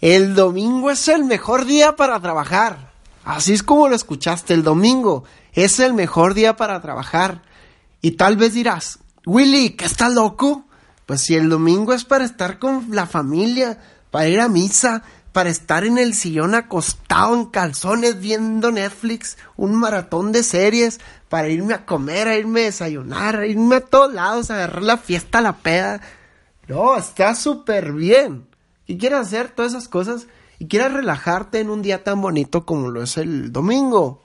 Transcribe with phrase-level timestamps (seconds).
[0.00, 2.92] El domingo es el mejor día para trabajar.
[3.24, 7.42] Así es como lo escuchaste, el domingo es el mejor día para trabajar.
[8.02, 10.66] Y tal vez dirás, Willy, ¿qué estás loco?
[11.06, 13.78] Pues si el domingo es para estar con la familia,
[14.10, 15.02] para ir a misa,
[15.32, 21.48] para estar en el sillón acostado en calzones viendo Netflix, un maratón de series, para
[21.48, 24.98] irme a comer, a irme a desayunar, a irme a todos lados, a agarrar la
[24.98, 26.00] fiesta, la peda.
[26.68, 28.46] No, está súper bien.
[28.86, 30.26] Y quieres hacer todas esas cosas
[30.58, 34.22] y quieres relajarte en un día tan bonito como lo es el domingo.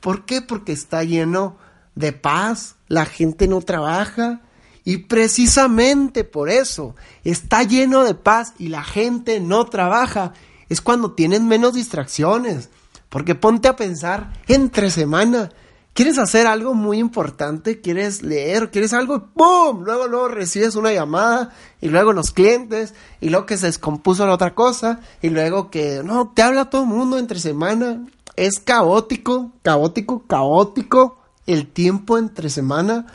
[0.00, 0.42] ¿Por qué?
[0.42, 1.56] Porque está lleno
[1.94, 4.42] de paz, la gente no trabaja
[4.84, 6.94] y precisamente por eso
[7.24, 10.32] está lleno de paz y la gente no trabaja.
[10.68, 12.70] Es cuando tienen menos distracciones.
[13.08, 15.50] Porque ponte a pensar entre semana
[15.98, 19.82] quieres hacer algo muy importante, quieres leer, quieres algo, ¡pum!
[19.82, 24.34] Luego, luego recibes una llamada y luego los clientes y luego que se descompuso la
[24.34, 28.06] otra cosa y luego que, no, te habla todo el mundo entre semana.
[28.36, 31.18] Es caótico, caótico, caótico
[31.48, 33.06] el tiempo entre semana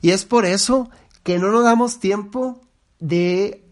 [0.00, 0.88] y es por eso
[1.22, 2.58] que no nos damos tiempo
[3.00, 3.66] de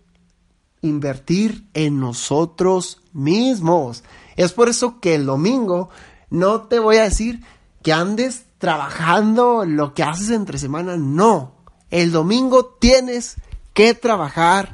[0.83, 4.05] invertir en nosotros mismos.
[4.37, 5.89] Es por eso que el domingo
[6.29, 7.41] no te voy a decir
[7.83, 10.97] que andes trabajando lo que haces entre semana.
[10.97, 11.55] No.
[11.91, 13.37] El domingo tienes
[13.73, 14.71] que trabajar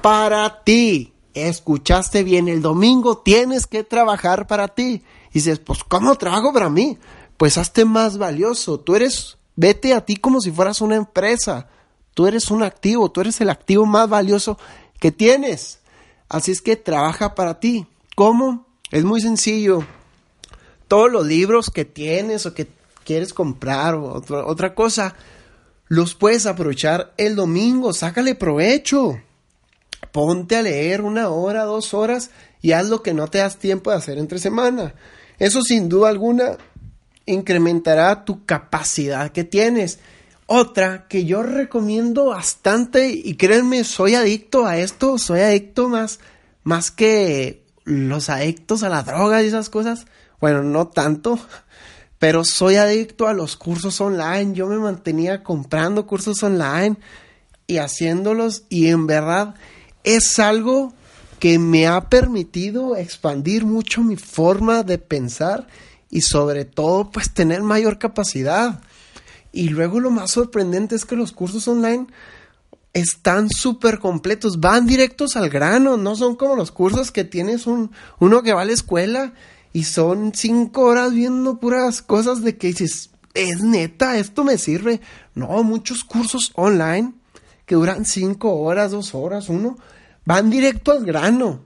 [0.00, 1.12] para ti.
[1.34, 5.02] Escuchaste bien, el domingo tienes que trabajar para ti.
[5.30, 6.98] Y dices, pues ¿cómo trabajo para mí?
[7.36, 8.80] Pues hazte más valioso.
[8.80, 11.68] Tú eres, vete a ti como si fueras una empresa.
[12.14, 14.58] Tú eres un activo, tú eres el activo más valioso
[14.98, 15.80] que tienes.
[16.30, 17.86] Así es que trabaja para ti.
[18.14, 18.66] ¿Cómo?
[18.90, 19.84] Es muy sencillo.
[20.88, 22.68] Todos los libros que tienes o que
[23.06, 25.14] quieres comprar o otra cosa,
[25.88, 29.20] los puedes aprovechar el domingo, sácale provecho.
[30.12, 33.90] Ponte a leer una hora, dos horas y haz lo que no te das tiempo
[33.90, 34.94] de hacer entre semana.
[35.38, 36.58] Eso sin duda alguna
[37.26, 40.00] incrementará tu capacidad que tienes.
[40.46, 46.20] Otra que yo recomiendo bastante y créanme, soy adicto a esto, soy adicto más,
[46.62, 50.06] más que los adictos a la droga y esas cosas.
[50.40, 51.38] Bueno, no tanto,
[52.18, 54.54] pero soy adicto a los cursos online.
[54.54, 56.96] Yo me mantenía comprando cursos online
[57.66, 59.54] y haciéndolos y en verdad
[60.04, 60.94] es algo
[61.38, 65.66] que me ha permitido expandir mucho mi forma de pensar
[66.10, 68.80] y sobre todo pues tener mayor capacidad.
[69.52, 72.06] Y luego lo más sorprendente es que los cursos online
[72.94, 77.90] están súper completos, van directos al grano, no son como los cursos que tienes un,
[78.20, 79.34] uno que va a la escuela
[79.76, 85.02] y son cinco horas viendo puras cosas de que dices, es neta, esto me sirve.
[85.34, 87.12] No, muchos cursos online
[87.66, 89.76] que duran cinco horas, dos horas, uno,
[90.24, 91.60] van directo al grano.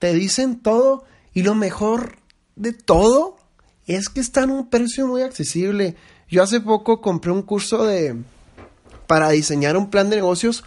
[0.00, 2.16] Te dicen todo y lo mejor
[2.56, 3.36] de todo
[3.86, 5.94] es que están a un precio muy accesible.
[6.28, 8.16] Yo hace poco compré un curso de
[9.06, 10.64] para diseñar un plan de negocios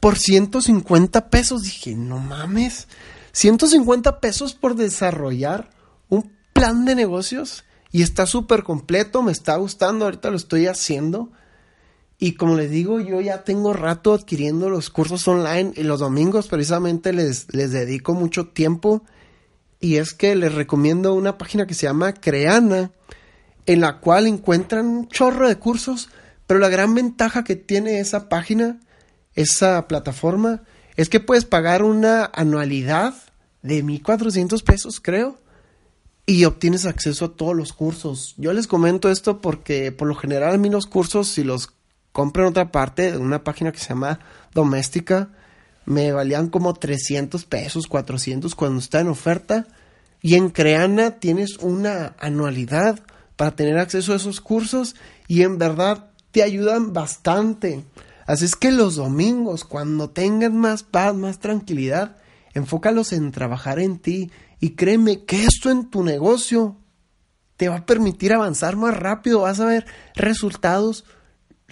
[0.00, 1.62] por 150 pesos.
[1.62, 2.88] Dije, no mames,
[3.30, 5.72] 150 pesos por desarrollar
[6.08, 11.30] un plan de negocios y está súper completo, me está gustando, ahorita lo estoy haciendo.
[12.18, 16.48] Y como les digo, yo ya tengo rato adquiriendo los cursos online y los domingos
[16.48, 19.04] precisamente les, les dedico mucho tiempo.
[19.78, 22.90] Y es que les recomiendo una página que se llama Creana,
[23.66, 26.08] en la cual encuentran un chorro de cursos,
[26.46, 28.80] pero la gran ventaja que tiene esa página,
[29.34, 30.62] esa plataforma,
[30.96, 33.14] es que puedes pagar una anualidad
[33.62, 35.38] de 1.400 pesos, creo,
[36.26, 38.34] y obtienes acceso a todos los cursos.
[38.38, 41.70] Yo les comento esto porque por lo general a mí los cursos, si los
[42.12, 44.20] compro en otra parte, de una página que se llama
[44.54, 45.30] Doméstica,
[45.84, 49.66] me valían como 300 pesos, 400 cuando está en oferta.
[50.22, 53.00] Y en Creana tienes una anualidad
[53.36, 54.96] para tener acceso a esos cursos
[55.28, 57.84] y en verdad te ayudan bastante.
[58.26, 62.16] Así es que los domingos, cuando tengas más paz, más tranquilidad,
[62.54, 64.30] enfócalos en trabajar en ti,
[64.64, 66.78] y créeme que esto en tu negocio
[67.58, 69.84] te va a permitir avanzar más rápido, vas a ver
[70.14, 71.04] resultados,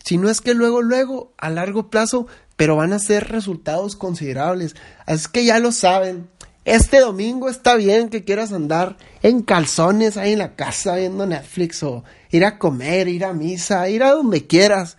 [0.04, 4.76] si no es que luego, luego, a largo plazo, pero van a ser resultados considerables.
[5.06, 6.28] Así que ya lo saben,
[6.66, 11.82] este domingo está bien que quieras andar en calzones ahí en la casa viendo Netflix
[11.82, 14.98] o ir a comer, ir a misa, ir a donde quieras,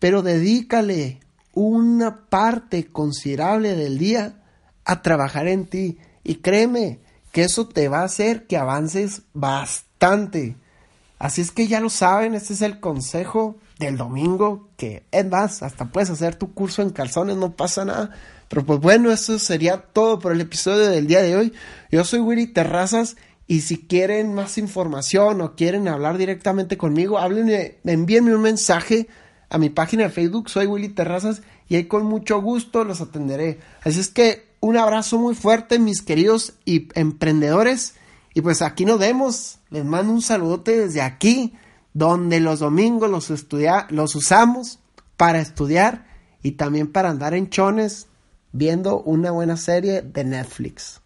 [0.00, 1.20] pero dedícale
[1.54, 4.42] una parte considerable del día
[4.84, 6.98] a trabajar en ti y créeme,
[7.32, 10.56] que eso te va a hacer que avances bastante.
[11.18, 15.62] Así es que ya lo saben, este es el consejo del domingo, que es más,
[15.62, 18.10] hasta puedes hacer tu curso en calzones, no pasa nada,
[18.48, 21.52] Pero pues bueno, eso sería todo por el episodio del día de hoy.
[21.90, 23.16] Yo soy Willy Terrazas
[23.46, 29.08] y si quieren más información o quieren hablar directamente conmigo, háblenme, envíenme un mensaje
[29.50, 33.58] a mi página de Facebook, soy Willy Terrazas, y ahí con mucho gusto los atenderé.
[33.82, 37.94] Así es que un abrazo muy fuerte, mis queridos y emprendedores.
[38.34, 39.58] Y pues aquí nos vemos.
[39.70, 41.54] Les mando un saludote desde aquí,
[41.94, 44.78] donde los domingos los, estudia los usamos
[45.16, 46.06] para estudiar
[46.42, 48.06] y también para andar en chones
[48.52, 51.00] viendo una buena serie de Netflix.